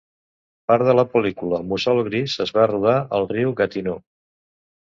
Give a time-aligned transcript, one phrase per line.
[0.71, 4.01] Part de la pel·lícula "Mussol Gris" es va rodar al riu Gatineau.